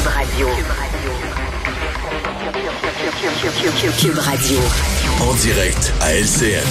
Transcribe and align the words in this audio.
Cube 0.00 0.08
Radio. 0.08 0.48
Cube 3.98 4.18
Radio. 4.18 4.58
En 5.20 5.34
direct 5.34 5.92
à 6.00 6.14
LCN. 6.14 6.64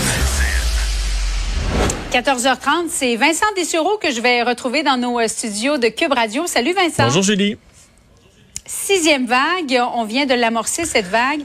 14h30, 2.12 2.88
c'est 2.90 3.16
Vincent 3.18 3.46
Dessureau 3.56 4.00
que 4.02 4.10
je 4.10 4.20
vais 4.22 4.42
retrouver 4.42 4.82
dans 4.82 4.98
nos 4.98 5.20
euh, 5.20 5.28
studios 5.28 5.78
de 5.78 5.90
Cube 5.90 6.12
Radio. 6.12 6.48
Salut 6.48 6.74
Vincent. 6.74 7.04
Bonjour 7.04 7.22
Julie. 7.22 7.58
Sixième 8.66 9.28
vague, 9.28 9.80
on 9.94 10.06
vient 10.06 10.26
de 10.26 10.34
l'amorcer 10.34 10.86
cette 10.86 11.08
vague. 11.08 11.42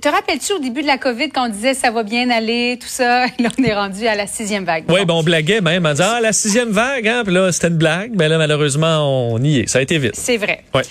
Te 0.00 0.08
rappelles-tu 0.08 0.52
au 0.52 0.58
début 0.60 0.82
de 0.82 0.86
la 0.86 0.98
COVID 0.98 1.30
quand 1.30 1.46
on 1.46 1.52
disait 1.52 1.74
ça 1.74 1.90
va 1.90 2.04
bien 2.04 2.30
aller, 2.30 2.78
tout 2.80 2.86
ça, 2.86 3.26
là 3.40 3.48
on 3.58 3.64
est 3.64 3.74
rendu 3.74 4.06
à 4.06 4.14
la 4.14 4.28
sixième 4.28 4.64
vague. 4.64 4.84
Oui, 4.88 5.04
bon, 5.04 5.18
on 5.18 5.22
blaguait 5.24 5.60
même 5.60 5.84
en 5.84 5.90
disant 5.90 6.12
ah, 6.14 6.20
la 6.20 6.32
sixième 6.32 6.70
vague, 6.70 7.08
hein? 7.08 7.22
Puis 7.24 7.34
là 7.34 7.50
c'était 7.50 7.68
une 7.68 7.78
blague, 7.78 8.12
mais 8.14 8.28
là 8.28 8.38
malheureusement 8.38 9.32
on 9.32 9.42
y 9.42 9.60
est, 9.60 9.68
ça 9.68 9.80
a 9.80 9.82
été 9.82 9.98
vite. 9.98 10.14
C'est 10.14 10.36
vrai. 10.36 10.62
Ouais. 10.72 10.82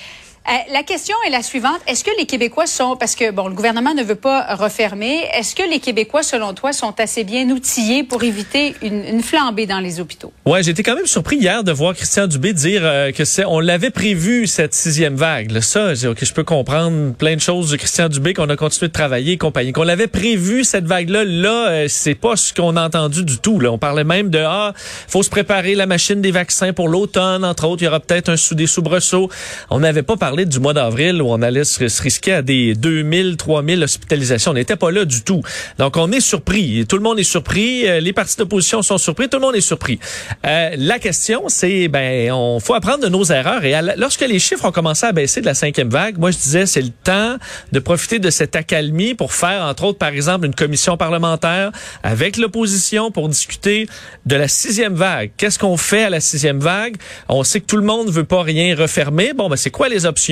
Euh, 0.45 0.73
la 0.73 0.83
question 0.83 1.15
est 1.25 1.29
la 1.29 1.41
suivante. 1.41 1.79
Est-ce 1.87 2.03
que 2.03 2.11
les 2.19 2.25
Québécois 2.25 2.67
sont, 2.67 2.97
parce 2.97 3.15
que 3.15 3.31
bon, 3.31 3.47
le 3.47 3.53
gouvernement 3.53 3.93
ne 3.93 4.03
veut 4.03 4.15
pas 4.15 4.55
refermer, 4.55 5.21
est-ce 5.33 5.55
que 5.55 5.63
les 5.63 5.79
Québécois, 5.79 6.21
selon 6.21 6.53
toi, 6.53 6.73
sont 6.73 6.93
assez 6.99 7.23
bien 7.23 7.49
outillés 7.49 8.03
pour 8.03 8.23
éviter 8.23 8.75
une, 8.81 9.05
une 9.05 9.23
flambée 9.23 9.67
dans 9.67 9.79
les 9.79 10.01
hôpitaux? 10.01 10.33
Ouais, 10.45 10.61
j'étais 10.61 10.83
quand 10.83 10.95
même 10.95 11.05
surpris 11.05 11.37
hier 11.37 11.63
de 11.63 11.71
voir 11.71 11.93
Christian 11.93 12.27
Dubé 12.27 12.51
dire 12.51 12.81
euh, 12.83 13.13
que 13.13 13.23
c'est, 13.23 13.45
on 13.45 13.61
l'avait 13.61 13.89
prévu 13.89 14.45
cette 14.45 14.73
sixième 14.73 15.15
vague. 15.15 15.49
Là, 15.49 15.61
ça, 15.61 15.93
j'ai, 15.93 16.09
ok, 16.09 16.25
je 16.25 16.33
peux 16.33 16.43
comprendre 16.43 17.13
plein 17.13 17.35
de 17.35 17.41
choses 17.41 17.71
de 17.71 17.77
Christian 17.77 18.09
Dubé 18.09 18.33
qu'on 18.33 18.49
a 18.49 18.57
continué 18.57 18.89
de 18.89 18.93
travailler, 18.93 19.33
et 19.33 19.37
compagnie, 19.37 19.71
qu'on 19.71 19.83
l'avait 19.83 20.07
prévu 20.07 20.65
cette 20.65 20.85
vague-là. 20.85 21.23
Là, 21.23 21.69
euh, 21.69 21.85
c'est 21.87 22.15
pas 22.15 22.35
ce 22.35 22.53
qu'on 22.53 22.75
a 22.75 22.85
entendu 22.85 23.23
du 23.23 23.37
tout. 23.37 23.61
Là, 23.61 23.71
on 23.71 23.77
parlait 23.77 24.03
même 24.03 24.29
de 24.29 24.43
ah, 24.45 24.73
faut 25.07 25.23
se 25.23 25.29
préparer 25.29 25.73
la 25.73 25.85
machine 25.85 26.19
des 26.19 26.31
vaccins 26.31 26.73
pour 26.73 26.89
l'automne, 26.89 27.45
entre 27.45 27.65
autres. 27.65 27.81
Il 27.81 27.85
y 27.85 27.87
aura 27.87 28.01
peut-être 28.01 28.27
un 28.27 28.35
sous 28.35 28.55
des 28.55 28.67
soubresauts. 28.67 29.29
On 29.69 29.79
n'avait 29.79 30.03
pas 30.03 30.17
parlé 30.17 30.32
du 30.41 30.59
mois 30.59 30.73
d'avril 30.73 31.21
où 31.21 31.27
on 31.29 31.41
allait 31.41 31.63
se, 31.63 32.01
risquer 32.01 32.33
à 32.33 32.41
des 32.41 32.73
2000, 32.73 33.37
3000 33.37 33.83
hospitalisations. 33.83 34.51
On 34.51 34.55
n'était 34.55 34.75
pas 34.75 34.91
là 34.91 35.05
du 35.05 35.21
tout. 35.21 35.41
Donc, 35.77 35.97
on 35.97 36.11
est 36.11 36.19
surpris. 36.19 36.85
Tout 36.87 36.97
le 36.97 37.03
monde 37.03 37.19
est 37.19 37.23
surpris. 37.23 37.87
Euh, 37.87 37.99
Les 37.99 38.13
partis 38.13 38.35
d'opposition 38.37 38.81
sont 38.81 38.97
surpris. 38.97 39.29
Tout 39.29 39.37
le 39.37 39.45
monde 39.45 39.55
est 39.55 39.61
surpris. 39.61 39.99
Euh, 40.45 40.71
la 40.77 40.99
question, 40.99 41.43
c'est, 41.47 41.87
ben, 41.87 42.31
on 42.31 42.59
faut 42.59 42.73
apprendre 42.73 43.03
de 43.03 43.09
nos 43.09 43.23
erreurs. 43.25 43.63
Et 43.63 43.73
lorsque 43.97 44.21
les 44.21 44.39
chiffres 44.39 44.65
ont 44.65 44.71
commencé 44.71 45.05
à 45.05 45.11
baisser 45.11 45.41
de 45.41 45.45
la 45.45 45.53
cinquième 45.53 45.89
vague, 45.89 46.17
moi, 46.17 46.31
je 46.31 46.37
disais, 46.37 46.65
c'est 46.65 46.81
le 46.81 46.89
temps 47.03 47.37
de 47.71 47.79
profiter 47.79 48.19
de 48.19 48.29
cette 48.29 48.55
accalmie 48.55 49.13
pour 49.13 49.33
faire, 49.33 49.63
entre 49.63 49.83
autres, 49.83 49.99
par 49.99 50.09
exemple, 50.09 50.45
une 50.45 50.55
commission 50.55 50.97
parlementaire 50.97 51.71
avec 52.01 52.37
l'opposition 52.37 53.11
pour 53.11 53.29
discuter 53.29 53.87
de 54.25 54.35
la 54.35 54.47
sixième 54.47 54.95
vague. 54.95 55.31
Qu'est-ce 55.37 55.59
qu'on 55.59 55.77
fait 55.77 56.05
à 56.05 56.09
la 56.09 56.19
sixième 56.19 56.59
vague? 56.59 56.95
On 57.29 57.43
sait 57.43 57.59
que 57.59 57.67
tout 57.67 57.77
le 57.77 57.83
monde 57.83 58.09
veut 58.09 58.23
pas 58.23 58.41
rien 58.41 58.75
refermer. 58.75 59.33
Bon, 59.33 59.47
ben, 59.47 59.57
c'est 59.57 59.69
quoi 59.69 59.89
les 59.89 60.05
options? 60.05 60.22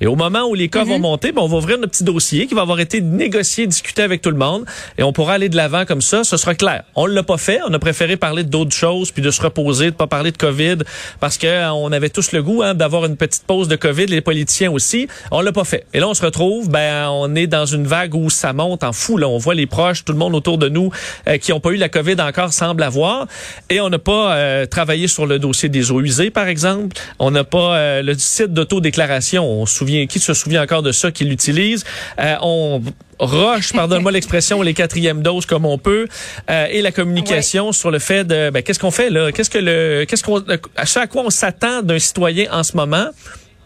Et 0.00 0.06
au 0.06 0.16
moment 0.16 0.44
où 0.44 0.54
les 0.54 0.68
cas 0.68 0.84
vont 0.84 0.98
monter, 0.98 1.32
ben, 1.32 1.42
on 1.42 1.48
va 1.48 1.56
ouvrir 1.56 1.78
notre 1.78 1.92
petit 1.92 2.04
dossier 2.04 2.46
qui 2.46 2.54
va 2.54 2.62
avoir 2.62 2.80
été 2.80 3.00
négocié, 3.00 3.66
discuté 3.66 4.02
avec 4.02 4.22
tout 4.22 4.30
le 4.30 4.36
monde 4.36 4.64
et 4.98 5.02
on 5.02 5.12
pourra 5.12 5.34
aller 5.34 5.48
de 5.48 5.56
l'avant 5.56 5.84
comme 5.84 6.02
ça. 6.02 6.24
Ce 6.24 6.36
sera 6.36 6.54
clair. 6.54 6.84
On 6.94 7.06
l'a 7.06 7.22
pas 7.22 7.38
fait. 7.38 7.60
On 7.66 7.72
a 7.72 7.78
préféré 7.78 8.16
parler 8.16 8.44
d'autres 8.44 8.74
choses 8.74 9.10
puis 9.10 9.22
de 9.22 9.30
se 9.30 9.40
reposer, 9.42 9.86
de 9.86 9.96
pas 9.96 10.06
parler 10.06 10.32
de 10.32 10.36
COVID 10.36 10.78
parce 11.20 11.38
que 11.38 11.46
euh, 11.46 11.72
on 11.72 11.90
avait 11.92 12.10
tous 12.10 12.32
le 12.32 12.42
goût 12.42 12.62
hein, 12.62 12.74
d'avoir 12.74 13.04
une 13.04 13.16
petite 13.16 13.44
pause 13.44 13.68
de 13.68 13.76
COVID, 13.76 14.06
les 14.06 14.20
politiciens 14.20 14.70
aussi. 14.70 15.08
On 15.30 15.40
l'a 15.40 15.52
pas 15.52 15.64
fait. 15.64 15.86
Et 15.92 16.00
là, 16.00 16.08
on 16.08 16.14
se 16.14 16.24
retrouve, 16.24 16.70
ben, 16.70 17.08
on 17.10 17.34
est 17.34 17.46
dans 17.46 17.66
une 17.66 17.86
vague 17.86 18.14
où 18.14 18.30
ça 18.30 18.52
monte 18.52 18.84
en 18.84 18.92
fou. 18.92 19.16
Là, 19.16 19.28
on 19.28 19.38
voit 19.38 19.54
les 19.54 19.66
proches, 19.66 20.04
tout 20.04 20.12
le 20.12 20.18
monde 20.18 20.34
autour 20.34 20.58
de 20.58 20.68
nous 20.68 20.90
euh, 21.28 21.38
qui 21.38 21.52
ont 21.52 21.60
pas 21.60 21.70
eu 21.70 21.76
la 21.76 21.88
COVID 21.88 22.20
encore 22.20 22.52
semble 22.52 22.82
avoir. 22.82 23.26
Et 23.70 23.80
on 23.80 23.88
n'a 23.88 23.98
pas 23.98 24.34
euh, 24.34 24.66
travaillé 24.66 25.08
sur 25.08 25.26
le 25.26 25.38
dossier 25.38 25.68
des 25.68 25.90
eaux 25.90 26.00
usées, 26.00 26.30
par 26.30 26.46
exemple. 26.46 26.96
On 27.18 27.30
n'a 27.30 27.44
pas 27.44 28.02
le 28.02 28.14
site 28.18 28.52
d'autodéclaration. 28.52 29.31
On 29.38 29.66
se 29.66 29.76
souvient, 29.76 30.06
qui 30.06 30.18
se 30.18 30.34
souvient 30.34 30.62
encore 30.62 30.82
de 30.82 30.92
ça, 30.92 31.10
qui 31.10 31.24
l'utilise? 31.24 31.84
Euh, 32.18 32.36
on 32.42 32.82
roche, 33.18 33.72
pardonne-moi 33.72 34.12
l'expression, 34.12 34.62
les 34.62 34.74
quatrièmes 34.74 35.22
doses 35.22 35.46
comme 35.46 35.64
on 35.64 35.78
peut, 35.78 36.06
euh, 36.50 36.66
et 36.70 36.82
la 36.82 36.92
communication 36.92 37.72
sur 37.72 37.90
le 37.90 37.98
fait 37.98 38.24
de, 38.24 38.50
ben, 38.50 38.62
qu'est-ce 38.62 38.78
qu'on 38.78 38.90
fait 38.90 39.10
là, 39.10 39.32
qu'est-ce 39.32 39.50
que 39.50 39.58
le, 39.58 40.04
qu'est-ce 40.04 40.22
qu'on, 40.22 40.42
à 40.76 40.86
ce 40.86 40.98
à 40.98 41.06
quoi 41.06 41.22
on 41.24 41.30
s'attend 41.30 41.82
d'un 41.82 41.98
citoyen 41.98 42.46
en 42.52 42.62
ce 42.62 42.76
moment? 42.76 43.06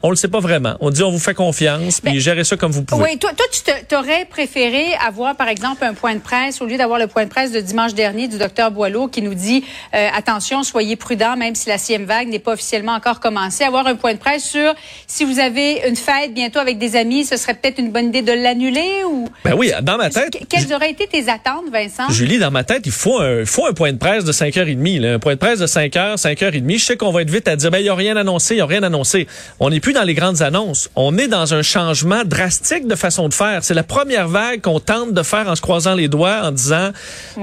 On 0.03 0.11
le 0.11 0.17
sait 0.17 0.29
pas 0.29 0.41
vraiment. 0.41 0.77
On 0.81 0.91
dit 0.91 1.03
on 1.03 1.11
vous 1.11 1.19
fait 1.19 1.34
confiance, 1.34 2.01
puis 2.01 2.12
Ben, 2.12 2.21
gérez 2.21 2.45
ça 2.45 2.57
comme 2.57 2.71
vous 2.71 2.84
pouvez. 2.84 3.03
Oui, 3.03 3.19
toi, 3.19 3.31
toi 3.37 3.47
tu 3.51 3.61
t'aurais 3.89 4.25
préféré 4.27 4.84
avoir, 5.05 5.34
par 5.37 5.49
exemple, 5.49 5.84
un 5.84 5.95
point 5.95 6.15
de 6.15 6.21
presse, 6.21 6.61
au 6.61 6.67
lieu 6.67 6.77
d'avoir 6.77 6.99
le 6.99 7.07
point 7.07 7.25
de 7.25 7.31
presse 7.31 7.51
de 7.51 7.61
dimanche 7.61 7.95
dernier 7.95 8.29
du 8.29 8.39
docteur 8.39 8.71
Boileau 8.71 9.09
qui 9.09 9.23
nous 9.23 9.34
dit 9.34 9.65
euh, 9.95 10.09
attention, 10.17 10.62
soyez 10.62 10.97
prudents, 10.97 11.37
même 11.37 11.55
si 11.55 11.69
la 11.69 11.79
sixième 11.79 12.05
vague 12.05 12.29
n'est 12.29 12.39
pas 12.39 12.53
officiellement 12.53 12.93
encore 12.93 13.21
commencée, 13.21 13.65
avoir 13.65 13.87
un 13.87 13.97
point 13.97 14.12
de 14.15 14.19
presse 14.19 14.45
sur 14.45 14.75
si 15.07 15.25
vous 15.25 15.39
avez 15.41 15.83
une 15.89 15.97
fête 15.97 16.33
bientôt 16.34 16.59
avec 16.61 16.78
des 16.78 16.95
amis, 16.95 17.25
ce 17.25 17.37
serait 17.37 17.55
peut-être 17.55 17.78
une 17.78 17.91
bonne 17.91 18.07
idée 18.09 18.23
de 18.23 18.33
l'annuler 18.33 19.03
ou. 19.11 19.28
Ben 19.45 19.55
oui, 19.57 19.73
dans 19.83 19.97
ma 19.97 20.11
tête. 20.11 20.31
Que- 20.39 20.45
Quelles 20.45 20.73
auraient 20.75 20.91
été 20.91 21.07
tes 21.07 21.28
attentes, 21.31 21.65
Vincent? 21.73 22.09
Julie, 22.11 22.39
dans 22.39 22.51
ma 22.51 22.65
tête, 22.65 22.83
il 22.87 22.93
faut 22.93 23.19
un, 23.19 23.41
il 23.41 23.47
faut 23.47 23.67
un 23.67 23.73
point 23.73 23.93
de 23.93 23.99
presse 23.99 24.25
de 24.25 24.33
5h30. 24.33 25.01
Là. 25.01 25.15
Un 25.15 25.19
point 25.19 25.34
de 25.34 25.39
presse 25.39 25.59
de 25.59 25.67
5h, 25.67 26.17
5h30. 26.17 26.78
Je 26.78 26.84
sais 26.84 26.97
qu'on 26.97 27.11
va 27.11 27.23
être 27.23 27.31
vite 27.31 27.49
à 27.49 27.57
dire, 27.57 27.71
ben, 27.71 27.78
il 27.78 27.84
n'y 27.84 27.89
a 27.89 27.95
rien 27.95 28.17
annoncé, 28.17 28.55
il 28.55 28.59
n'y 28.59 28.63
a 28.63 28.67
rien 28.67 28.83
annoncé. 28.83 29.27
On 29.59 29.71
plus 29.86 29.92
dans 29.92 30.02
les 30.02 30.14
grandes 30.14 30.42
annonces. 30.42 30.91
On 30.97 31.16
est 31.16 31.28
dans 31.28 31.54
un 31.54 31.62
changement 31.62 32.24
drastique 32.24 32.88
de 32.88 32.97
façon 32.97 33.28
de 33.28 33.34
faire. 33.34 33.62
C'est 33.62 33.72
la 33.72 33.84
première 33.84 34.26
vague 34.26 34.60
qu'on 34.60 34.80
tente 34.80 35.12
de 35.14 35.22
faire 35.22 35.47
en 35.48 35.54
se 35.54 35.60
croisant 35.60 35.94
les 35.94 36.08
doigts, 36.08 36.41
en 36.42 36.50
disant, 36.50 36.91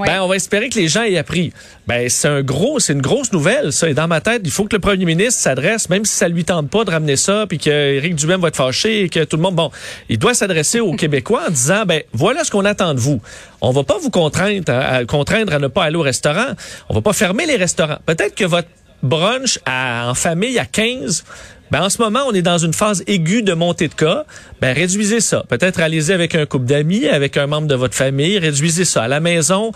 ben, 0.06 0.20
on 0.20 0.28
va 0.28 0.36
espérer 0.36 0.68
que 0.68 0.78
les 0.78 0.86
gens 0.88 1.04
aient 1.04 1.16
appris. 1.16 1.54
Ben, 1.86 2.06
c'est 2.10 2.28
un 2.28 2.42
gros, 2.42 2.80
c'est 2.80 2.92
une 2.92 3.00
grosse 3.00 3.32
nouvelle, 3.32 3.72
ça. 3.72 3.88
Et 3.88 3.94
dans 3.94 4.08
ma 4.08 4.20
tête, 4.20 4.42
il 4.44 4.50
faut 4.50 4.64
que 4.64 4.76
le 4.76 4.78
premier 4.80 5.06
ministre 5.06 5.40
s'adresse, 5.40 5.88
même 5.88 6.04
si 6.04 6.14
ça 6.14 6.28
lui 6.28 6.44
tente 6.44 6.68
pas 6.68 6.84
de 6.84 6.90
ramener 6.90 7.16
ça, 7.16 7.46
puis 7.48 7.56
que 7.56 7.70
Éric 7.70 8.14
Duhem 8.16 8.42
va 8.42 8.48
être 8.48 8.56
fâché 8.56 9.04
et 9.04 9.08
que 9.08 9.24
tout 9.24 9.36
le 9.38 9.42
monde, 9.42 9.54
bon, 9.54 9.70
il 10.10 10.18
doit 10.18 10.34
s'adresser 10.34 10.80
aux 10.80 10.92
Québécois 10.96 11.44
en 11.48 11.50
disant, 11.50 11.84
ben, 11.86 12.02
voilà 12.12 12.44
ce 12.44 12.50
qu'on 12.50 12.66
attend 12.66 12.92
de 12.92 13.00
vous. 13.00 13.22
On 13.62 13.70
va 13.70 13.84
pas 13.84 13.96
vous 13.96 14.10
contraindre 14.10 14.70
à, 14.70 14.96
à- 14.96 15.04
contraindre 15.06 15.54
à 15.54 15.58
ne 15.58 15.68
pas 15.68 15.84
aller 15.84 15.96
au 15.96 16.02
restaurant. 16.02 16.48
On 16.90 16.94
va 16.94 17.00
pas 17.00 17.14
fermer 17.14 17.46
les 17.46 17.56
restaurants. 17.56 17.96
Peut-être 18.04 18.34
que 18.34 18.44
votre 18.44 18.68
brunch 19.02 19.58
à- 19.66 20.08
en 20.10 20.14
famille 20.14 20.58
à 20.58 20.64
15, 20.66 21.24
ben 21.70 21.82
en 21.82 21.88
ce 21.90 22.00
moment, 22.00 22.20
on 22.28 22.32
est 22.32 22.42
dans 22.42 22.58
une 22.58 22.72
phase 22.74 23.02
aiguë 23.06 23.42
de 23.42 23.52
montée 23.54 23.88
de 23.88 23.94
cas. 23.94 24.24
Ben 24.60 24.74
réduisez 24.74 25.20
ça. 25.20 25.44
Peut-être 25.48 25.80
allez-y 25.80 26.12
avec 26.12 26.34
un 26.34 26.46
couple 26.46 26.66
d'amis, 26.66 27.06
avec 27.08 27.36
un 27.36 27.46
membre 27.46 27.66
de 27.66 27.74
votre 27.74 27.94
famille. 27.94 28.38
Réduisez 28.38 28.84
ça. 28.84 29.02
À 29.04 29.08
la 29.08 29.20
maison, 29.20 29.72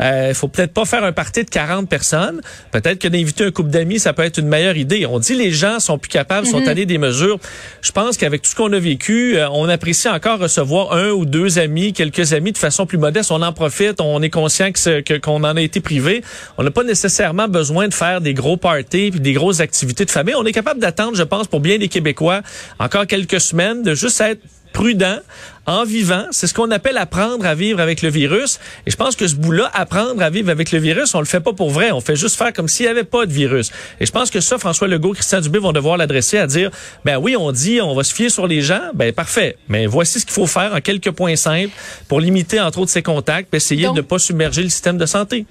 il 0.00 0.34
faut 0.34 0.48
peut-être 0.48 0.72
pas 0.72 0.84
faire 0.84 1.04
un 1.04 1.12
party 1.12 1.44
de 1.44 1.50
40 1.50 1.88
personnes. 1.88 2.40
Peut-être 2.70 2.98
que 2.98 3.08
d'inviter 3.08 3.44
un 3.44 3.50
couple 3.50 3.70
d'amis, 3.70 3.98
ça 3.98 4.12
peut 4.12 4.22
être 4.22 4.38
une 4.38 4.48
meilleure 4.48 4.76
idée. 4.76 5.04
On 5.06 5.18
dit 5.18 5.34
les 5.34 5.50
gens 5.50 5.78
sont 5.80 5.98
plus 5.98 6.08
capables, 6.08 6.46
sont 6.46 6.66
allés 6.66 6.86
des 6.86 6.98
mesures. 6.98 7.38
Je 7.82 7.92
pense 7.92 8.16
qu'avec 8.16 8.42
tout 8.42 8.50
ce 8.50 8.54
qu'on 8.56 8.72
a 8.72 8.78
vécu, 8.78 9.36
euh, 9.36 9.48
on 9.50 9.68
apprécie 9.68 10.08
encore 10.08 10.38
recevoir 10.38 10.92
un 10.94 11.10
ou 11.10 11.24
deux 11.26 11.58
amis, 11.58 11.92
quelques 11.92 12.32
amis 12.32 12.52
de 12.52 12.58
façon 12.58 12.86
plus 12.86 12.98
modeste. 12.98 13.30
On 13.30 13.42
en 13.42 13.52
profite. 13.52 14.00
On 14.00 14.22
est 14.22 14.30
conscient 14.30 14.70
que- 14.72 15.18
qu'on 15.18 15.44
en 15.44 15.56
a 15.56 15.60
été 15.60 15.80
privé. 15.80 16.22
On 16.56 16.62
n'a 16.62 16.70
pas 16.70 16.84
nécessairement 16.84 17.48
besoin 17.48 17.88
de 17.88 17.94
faire 17.94 18.20
des 18.20 18.32
gros 18.34 18.56
parties 18.56 19.10
puis 19.10 19.20
des 19.20 19.32
grosses 19.32 19.60
activités 19.60 20.04
de 20.04 20.10
famille. 20.10 20.34
On 20.36 20.44
est 20.44 20.52
capable 20.52 20.80
d'attendre, 20.80 21.16
je 21.16 21.22
pense, 21.32 21.46
pour 21.48 21.60
bien 21.60 21.78
des 21.78 21.88
Québécois, 21.88 22.42
encore 22.78 23.06
quelques 23.06 23.40
semaines, 23.40 23.82
de 23.82 23.94
juste 23.94 24.20
être 24.20 24.42
prudent 24.74 25.18
en 25.66 25.84
vivant. 25.84 26.24
C'est 26.30 26.46
ce 26.46 26.52
qu'on 26.54 26.70
appelle 26.70 26.96
apprendre 26.98 27.44
à 27.46 27.54
vivre 27.54 27.80
avec 27.80 28.02
le 28.02 28.08
virus. 28.10 28.58
Et 28.86 28.90
je 28.90 28.96
pense 28.96 29.16
que 29.16 29.26
ce 29.26 29.34
bout-là, 29.36 29.70
apprendre 29.72 30.20
à 30.22 30.28
vivre 30.30 30.50
avec 30.50 30.72
le 30.72 30.78
virus, 30.78 31.14
on 31.14 31.20
le 31.20 31.26
fait 31.26 31.40
pas 31.40 31.52
pour 31.52 31.70
vrai. 31.70 31.90
On 31.92 32.00
fait 32.00 32.16
juste 32.16 32.36
faire 32.36 32.52
comme 32.52 32.68
s'il 32.68 32.84
n'y 32.86 32.90
avait 32.90 33.04
pas 33.04 33.24
de 33.26 33.32
virus. 33.32 33.70
Et 34.00 34.04
je 34.06 34.12
pense 34.12 34.30
que 34.30 34.40
ça, 34.40 34.58
François 34.58 34.88
Legault, 34.88 35.12
Christian 35.12 35.40
Dubé 35.40 35.58
vont 35.58 35.72
devoir 35.72 35.96
l'adresser 35.96 36.36
à 36.38 36.46
dire, 36.46 36.70
ben 37.04 37.16
oui, 37.18 37.34
on 37.36 37.50
dit, 37.52 37.80
on 37.80 37.94
va 37.94 38.02
se 38.04 38.12
fier 38.14 38.28
sur 38.30 38.46
les 38.46 38.60
gens. 38.60 38.82
Ben 38.94 39.12
parfait. 39.12 39.56
Mais 39.68 39.86
voici 39.86 40.20
ce 40.20 40.26
qu'il 40.26 40.34
faut 40.34 40.46
faire 40.46 40.74
en 40.74 40.80
quelques 40.80 41.10
points 41.12 41.36
simples 41.36 41.72
pour 42.08 42.20
limiter, 42.20 42.58
entre 42.60 42.78
autres, 42.80 42.90
ces 42.90 43.02
contacts, 43.02 43.54
essayer 43.54 43.84
Donc- 43.84 43.96
de 43.96 44.00
ne 44.00 44.06
pas 44.06 44.18
submerger 44.18 44.62
le 44.62 44.68
système 44.70 44.98
de 44.98 45.06
santé. 45.06 45.46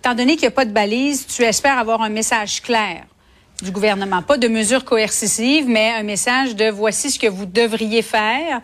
Étant 0.00 0.14
donné 0.14 0.32
qu'il 0.32 0.42
n'y 0.42 0.48
a 0.48 0.50
pas 0.52 0.64
de 0.64 0.72
balise, 0.72 1.26
tu 1.26 1.42
espères 1.42 1.78
avoir 1.78 2.00
un 2.02 2.10
message 2.10 2.60
clair 2.62 3.04
du 3.62 3.70
gouvernement. 3.70 4.22
Pas 4.22 4.38
de 4.38 4.48
mesures 4.48 4.84
coercitives, 4.84 5.68
mais 5.68 5.92
un 5.92 6.02
message 6.02 6.54
de 6.54 6.68
voici 6.70 7.10
ce 7.10 7.18
que 7.18 7.26
vous 7.26 7.46
devriez 7.46 8.02
faire 8.02 8.60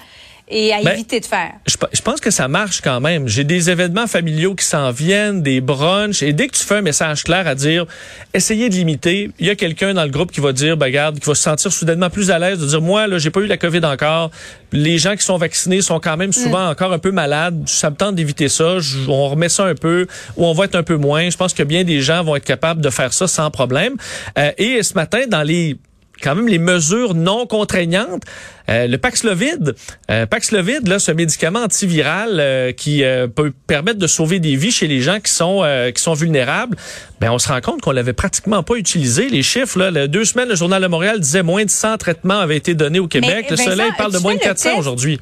et 0.48 0.72
à 0.72 0.82
Ben, 0.82 0.92
éviter 0.92 1.20
de 1.20 1.24
faire. 1.26 1.52
Je, 1.66 1.76
je 1.92 2.00
pense 2.02 2.20
que 2.20 2.30
ça 2.30 2.48
marche 2.48 2.80
quand 2.82 3.00
même. 3.00 3.28
J'ai 3.28 3.44
des 3.44 3.70
événements 3.70 4.06
familiaux 4.06 4.54
qui 4.54 4.64
s'en 4.66 4.90
viennent, 4.90 5.42
des 5.42 5.60
brunchs, 5.60 6.22
et 6.22 6.32
dès 6.32 6.48
que 6.48 6.56
tu 6.56 6.62
fais 6.64 6.76
un 6.76 6.82
message 6.82 7.24
clair 7.24 7.46
à 7.46 7.54
dire, 7.54 7.86
essayez 8.34 8.68
de 8.68 8.74
limiter, 8.74 9.30
il 9.38 9.46
y 9.46 9.50
a 9.50 9.54
quelqu'un 9.54 9.94
dans 9.94 10.04
le 10.04 10.10
groupe 10.10 10.30
qui 10.32 10.40
va 10.40 10.52
dire, 10.52 10.76
ben 10.76 10.86
regarde, 10.86 11.18
qui 11.18 11.26
va 11.26 11.34
se 11.34 11.42
sentir 11.42 11.72
soudainement 11.72 12.10
plus 12.10 12.30
à 12.30 12.38
l'aise 12.38 12.58
de 12.58 12.66
dire, 12.66 12.80
moi 12.82 13.06
là, 13.06 13.18
j'ai 13.18 13.30
pas 13.30 13.40
eu 13.40 13.46
la 13.46 13.56
COVID 13.56 13.84
encore. 13.84 14.30
Les 14.72 14.98
gens 14.98 15.16
qui 15.16 15.22
sont 15.24 15.36
vaccinés 15.38 15.80
sont 15.82 16.00
quand 16.00 16.16
même 16.16 16.32
souvent 16.32 16.68
encore 16.68 16.92
un 16.92 16.98
peu 16.98 17.12
malades. 17.12 17.62
Ça 17.66 17.90
me 17.90 17.96
tente 17.96 18.14
d'éviter 18.14 18.48
ça. 18.48 18.78
Je- 18.78 19.08
on 19.08 19.28
remet 19.28 19.48
ça 19.48 19.64
un 19.66 19.74
peu, 19.74 20.06
ou 20.36 20.46
on 20.46 20.52
va 20.54 20.64
être 20.64 20.74
un 20.74 20.82
peu 20.82 20.96
moins. 20.96 21.28
Je 21.30 21.36
pense 21.36 21.52
que 21.54 21.62
bien 21.62 21.84
des 21.84 22.00
gens 22.00 22.22
vont 22.24 22.36
être 22.36 22.44
capables 22.44 22.80
de 22.80 22.90
faire 22.90 23.12
ça 23.12 23.26
sans 23.28 23.50
problème. 23.50 23.94
Euh, 24.38 24.50
et 24.58 24.82
ce 24.82 24.94
matin, 24.94 25.20
dans 25.28 25.42
les 25.42 25.76
quand 26.22 26.34
même 26.34 26.48
les 26.48 26.58
mesures 26.58 27.14
non 27.14 27.46
contraignantes. 27.46 28.22
Euh, 28.68 28.86
le 28.86 28.96
Paxlovid, 28.96 29.74
euh, 30.10 30.26
Paxlovid, 30.26 30.86
là, 30.86 30.98
ce 30.98 31.10
médicament 31.10 31.64
antiviral 31.64 32.38
euh, 32.38 32.72
qui 32.72 33.02
euh, 33.02 33.26
peut 33.26 33.52
permettre 33.66 33.98
de 33.98 34.06
sauver 34.06 34.38
des 34.38 34.56
vies 34.56 34.70
chez 34.70 34.86
les 34.86 35.00
gens 35.00 35.18
qui 35.20 35.32
sont 35.32 35.62
qui 35.94 36.02
sont 36.02 36.14
vulnérables. 36.14 36.76
Ben, 37.20 37.30
on 37.30 37.38
se 37.38 37.48
rend 37.48 37.60
compte 37.60 37.80
qu'on 37.80 37.90
l'avait 37.90 38.12
pratiquement 38.12 38.62
pas 38.62 38.76
utilisé. 38.76 39.28
Les 39.28 39.42
chiffres, 39.42 39.78
là, 39.78 39.90
le, 39.90 40.08
deux 40.08 40.24
semaines, 40.24 40.48
le 40.48 40.54
journal 40.54 40.82
de 40.82 40.86
Montréal 40.86 41.20
disait 41.20 41.42
moins 41.42 41.64
de 41.64 41.70
100 41.70 41.98
traitements 41.98 42.38
avaient 42.38 42.56
été 42.56 42.74
donnés 42.74 43.00
au 43.00 43.08
Québec. 43.08 43.46
Mais, 43.50 43.56
le 43.56 43.56
Soleil 43.56 43.90
parle 43.98 44.12
de 44.12 44.18
moins 44.18 44.34
de 44.34 44.40
400 44.40 44.78
aujourd'hui. 44.78 45.20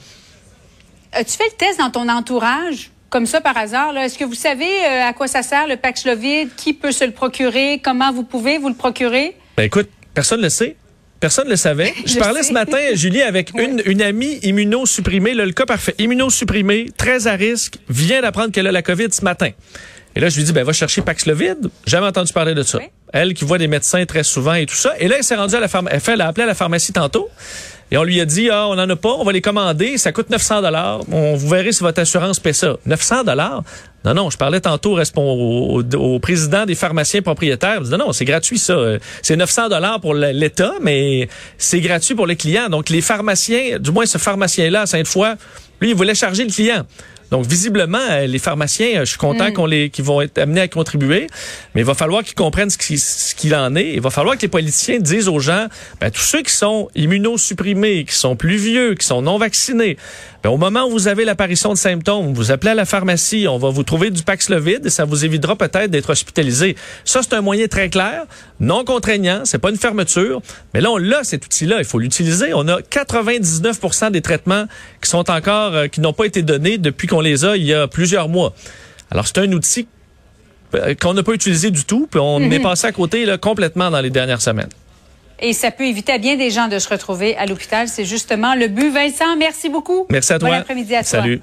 As-tu 1.12 1.36
fait 1.36 1.44
le 1.44 1.56
test 1.56 1.78
dans 1.78 1.90
ton 1.90 2.08
entourage? 2.08 2.90
Comme 3.08 3.26
ça, 3.26 3.40
par 3.40 3.56
hasard, 3.56 3.96
est-ce 3.96 4.16
que 4.16 4.24
vous 4.24 4.34
savez 4.34 4.84
à 4.84 5.12
quoi 5.12 5.26
ça 5.26 5.42
sert 5.42 5.66
le 5.66 5.76
Paxlovid? 5.76 6.50
Qui 6.56 6.72
peut 6.72 6.92
se 6.92 7.04
le 7.04 7.10
procurer? 7.10 7.80
Comment 7.82 8.12
vous 8.12 8.22
pouvez 8.22 8.58
vous 8.58 8.68
le 8.68 8.76
procurer? 8.76 9.34
Ben 9.56 9.64
écoute, 9.64 9.88
personne 10.14 10.38
ne 10.38 10.44
le 10.44 10.50
sait. 10.50 10.76
Personne 11.20 11.44
ne 11.44 11.50
le 11.50 11.56
savait. 11.56 11.92
Je, 12.06 12.18
parlais 12.18 12.42
ce 12.42 12.52
matin, 12.52 12.78
Julie, 12.94 13.22
avec 13.22 13.50
une, 13.58 13.82
une 13.84 14.02
amie 14.02 14.38
immunosupprimée, 14.42 15.34
là, 15.34 15.44
le 15.44 15.52
cas 15.52 15.66
parfait, 15.66 15.94
immunosupprimée, 15.98 16.86
très 16.96 17.26
à 17.26 17.34
risque, 17.34 17.76
vient 17.88 18.22
d'apprendre 18.22 18.52
qu'elle 18.52 18.66
a 18.66 18.72
la 18.72 18.82
COVID 18.82 19.08
ce 19.12 19.22
matin. 19.22 19.50
Et 20.16 20.20
là, 20.20 20.28
je 20.28 20.36
lui 20.36 20.44
dis, 20.44 20.52
ben, 20.52 20.64
va 20.64 20.72
chercher 20.72 21.02
Paxlovid. 21.02 21.70
Jamais 21.86 22.06
entendu 22.06 22.32
parler 22.32 22.54
de 22.54 22.62
ça. 22.62 22.80
Elle 23.12 23.34
qui 23.34 23.44
voit 23.44 23.58
des 23.58 23.68
médecins 23.68 24.04
très 24.06 24.24
souvent 24.24 24.54
et 24.54 24.66
tout 24.66 24.74
ça. 24.74 24.94
Et 24.98 25.08
là, 25.08 25.16
elle 25.18 25.24
s'est 25.24 25.36
rendue 25.36 25.54
à 25.54 25.60
la 25.60 25.68
pharmacie. 25.68 25.94
Elle, 25.94 26.00
fait, 26.00 26.12
elle 26.12 26.20
a 26.20 26.28
appelé 26.28 26.44
à 26.44 26.46
la 26.46 26.54
pharmacie 26.54 26.92
tantôt. 26.92 27.28
Et 27.90 27.96
on 27.96 28.04
lui 28.04 28.20
a 28.20 28.24
dit, 28.24 28.48
ah, 28.50 28.68
on 28.68 28.76
n'en 28.76 28.88
a 28.88 28.96
pas, 28.96 29.10
on 29.10 29.24
va 29.24 29.32
les 29.32 29.40
commander, 29.40 29.98
ça 29.98 30.12
coûte 30.12 30.30
900 30.30 30.62
dollars. 30.62 31.00
On 31.10 31.34
vous 31.34 31.48
verrez 31.48 31.72
si 31.72 31.82
votre 31.82 32.00
assurance 32.00 32.38
paie 32.38 32.52
ça. 32.52 32.76
900 32.86 33.24
dollars? 33.24 33.64
Non, 34.04 34.14
non, 34.14 34.30
je 34.30 34.38
parlais 34.38 34.60
tantôt 34.60 34.98
au, 35.16 35.82
au, 35.82 36.18
président 36.20 36.64
des 36.64 36.74
pharmaciens 36.74 37.20
propriétaires. 37.20 37.80
Il 37.84 37.90
non, 37.96 38.12
c'est 38.12 38.24
gratuit 38.24 38.58
ça. 38.58 38.76
C'est 39.22 39.36
900 39.36 39.68
dollars 39.68 40.00
pour 40.00 40.14
l'État, 40.14 40.72
mais 40.80 41.28
c'est 41.58 41.80
gratuit 41.80 42.14
pour 42.14 42.26
les 42.26 42.36
clients. 42.36 42.68
Donc 42.68 42.88
les 42.88 43.00
pharmaciens, 43.00 43.78
du 43.78 43.90
moins 43.90 44.06
ce 44.06 44.18
pharmacien-là 44.18 44.82
à 44.82 44.86
Sainte-Foy, 44.86 45.34
lui, 45.80 45.90
il 45.90 45.96
voulait 45.96 46.14
charger 46.14 46.44
le 46.44 46.52
client. 46.52 46.84
Donc, 47.30 47.46
visiblement, 47.46 47.98
euh, 48.10 48.26
les 48.26 48.38
pharmaciens, 48.38 49.00
euh, 49.00 49.00
je 49.00 49.10
suis 49.10 49.18
content 49.18 49.50
mm. 49.50 49.52
qu'on 49.52 49.66
les, 49.66 49.90
qu'ils 49.90 50.04
vont 50.04 50.20
être 50.20 50.38
amenés 50.38 50.60
à 50.60 50.68
contribuer, 50.68 51.28
mais 51.74 51.82
il 51.82 51.86
va 51.86 51.94
falloir 51.94 52.24
qu'ils 52.24 52.34
comprennent 52.34 52.70
ce, 52.70 53.34
qu'il 53.34 53.54
en 53.54 53.74
est. 53.76 53.92
Il 53.92 54.00
va 54.00 54.10
falloir 54.10 54.36
que 54.36 54.42
les 54.42 54.48
politiciens 54.48 54.98
disent 54.98 55.28
aux 55.28 55.38
gens, 55.38 55.66
ben, 56.00 56.10
tous 56.10 56.22
ceux 56.22 56.42
qui 56.42 56.52
sont 56.52 56.88
immunosupprimés, 56.94 58.04
qui 58.04 58.14
sont 58.14 58.36
plus 58.36 58.56
vieux, 58.56 58.94
qui 58.94 59.06
sont 59.06 59.22
non 59.22 59.38
vaccinés, 59.38 59.96
ben, 60.42 60.50
au 60.50 60.56
moment 60.56 60.86
où 60.86 60.90
vous 60.90 61.08
avez 61.08 61.24
l'apparition 61.24 61.72
de 61.72 61.78
symptômes, 61.78 62.32
vous 62.32 62.50
appelez 62.50 62.70
à 62.70 62.74
la 62.74 62.86
pharmacie, 62.86 63.46
on 63.48 63.58
va 63.58 63.68
vous 63.68 63.82
trouver 63.82 64.10
du 64.10 64.22
Paxlovid 64.22 64.86
et 64.86 64.90
ça 64.90 65.04
vous 65.04 65.24
évitera 65.24 65.54
peut-être 65.54 65.90
d'être 65.90 66.10
hospitalisé. 66.10 66.76
Ça, 67.04 67.20
c'est 67.22 67.34
un 67.34 67.42
moyen 67.42 67.68
très 67.68 67.90
clair, 67.90 68.24
non 68.58 68.84
contraignant, 68.84 69.42
c'est 69.44 69.58
pas 69.58 69.70
une 69.70 69.76
fermeture, 69.76 70.40
mais 70.72 70.80
là, 70.80 70.90
on 70.90 70.96
l'a, 70.96 71.24
cet 71.24 71.44
outil-là, 71.44 71.76
il 71.78 71.84
faut 71.84 71.98
l'utiliser. 71.98 72.54
On 72.54 72.66
a 72.68 72.80
99% 72.80 74.10
des 74.10 74.22
traitements 74.22 74.64
qui 75.02 75.10
sont 75.10 75.30
encore, 75.30 75.74
euh, 75.74 75.86
qui 75.88 76.00
n'ont 76.00 76.12
pas 76.12 76.24
été 76.24 76.42
donnés 76.42 76.78
depuis 76.78 77.06
qu'on 77.06 77.19
les 77.20 77.44
a 77.44 77.56
il 77.56 77.64
y 77.64 77.74
a 77.74 77.88
plusieurs 77.88 78.28
mois. 78.28 78.54
Alors, 79.10 79.26
c'est 79.26 79.38
un 79.38 79.52
outil 79.52 79.88
euh, 80.74 80.94
qu'on 80.94 81.14
n'a 81.14 81.22
pas 81.22 81.32
utilisé 81.32 81.70
du 81.70 81.84
tout, 81.84 82.06
puis 82.10 82.20
on 82.20 82.40
mhm. 82.40 82.52
est 82.52 82.60
passé 82.60 82.86
à 82.86 82.92
côté 82.92 83.24
là, 83.24 83.38
complètement 83.38 83.90
dans 83.90 84.00
les 84.00 84.10
dernières 84.10 84.40
semaines. 84.40 84.68
Et 85.40 85.52
ça 85.52 85.70
peut 85.70 85.86
éviter 85.86 86.12
à 86.12 86.18
bien 86.18 86.36
des 86.36 86.50
gens 86.50 86.68
de 86.68 86.78
se 86.78 86.88
retrouver 86.88 87.36
à 87.36 87.46
l'hôpital. 87.46 87.88
C'est 87.88 88.04
justement 88.04 88.54
le 88.54 88.68
but. 88.68 88.90
Vincent, 88.90 89.36
merci 89.38 89.70
beaucoup. 89.70 90.06
Merci 90.10 90.34
à 90.34 90.38
toi. 90.38 90.50
Bon 90.50 90.54
après-midi 90.54 90.94
à 90.94 91.00
toi. 91.00 91.08
Salut. 91.08 91.40